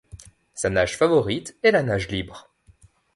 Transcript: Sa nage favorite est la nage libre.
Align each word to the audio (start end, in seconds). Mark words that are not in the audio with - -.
Sa 0.55 0.71
nage 0.71 0.97
favorite 0.97 1.55
est 1.61 1.69
la 1.69 1.83
nage 1.83 2.07
libre. 2.09 2.49